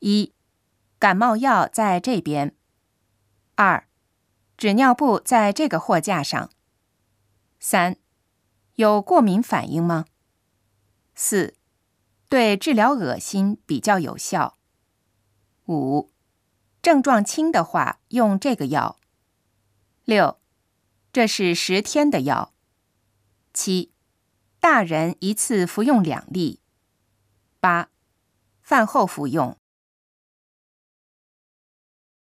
[0.00, 0.32] 一
[0.98, 2.54] 感冒药在这边。
[3.54, 3.88] 二
[4.56, 6.50] 纸尿布在这个货架上。
[7.60, 7.96] 三
[8.74, 10.04] 有过敏反应吗？
[11.14, 11.54] 四
[12.28, 14.58] 对治疗恶心比较有效。
[15.66, 16.12] 五
[16.80, 18.98] 症状轻的话用这个药。
[20.04, 20.38] 六
[21.12, 22.54] 这是十天的药。
[23.52, 23.92] 七
[24.60, 26.60] 大人一次服用两粒。
[27.58, 27.90] 八
[28.60, 29.58] 饭后服用。